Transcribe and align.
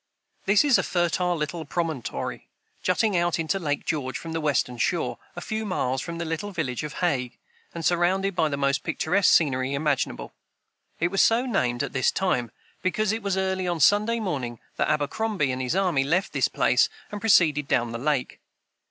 This 0.45 0.63
is 0.63 0.79
a 0.79 0.81
fertile 0.81 1.35
little 1.35 1.63
promontory, 1.63 2.49
jutting 2.81 3.15
out 3.15 3.37
into 3.37 3.59
Lake 3.59 3.85
George 3.85 4.17
from 4.17 4.31
the 4.31 4.41
western 4.41 4.79
shore, 4.79 5.19
a 5.35 5.41
few 5.41 5.63
miles 5.63 6.01
from 6.01 6.17
the 6.17 6.25
little 6.25 6.49
village 6.49 6.83
of 6.83 6.93
Hague, 7.05 7.37
and 7.75 7.85
surrounded 7.85 8.35
by 8.35 8.49
the 8.49 8.57
most 8.57 8.81
picturesque 8.81 9.31
scenery 9.31 9.75
imaginable. 9.75 10.33
It 10.99 11.09
was 11.09 11.21
so 11.21 11.45
named, 11.45 11.83
at 11.83 11.93
this 11.93 12.09
time, 12.11 12.49
because 12.81 13.11
it 13.11 13.21
was 13.21 13.37
early 13.37 13.67
on 13.67 13.79
Sunday 13.79 14.19
morning 14.19 14.59
that 14.77 14.89
Abercrombie 14.89 15.51
and 15.51 15.61
his 15.61 15.75
army 15.75 16.03
left 16.03 16.33
this 16.33 16.47
place 16.47 16.89
and 17.11 17.21
proceeded 17.21 17.67
down 17.67 17.91
the 17.91 17.99
lake. 17.99 18.39